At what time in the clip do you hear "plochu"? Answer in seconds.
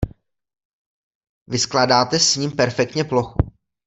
3.03-3.37